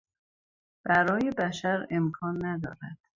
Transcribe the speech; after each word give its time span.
برای 0.83 1.31
بشر 1.31 1.87
امکان 1.89 2.45
ندارد. 2.45 2.97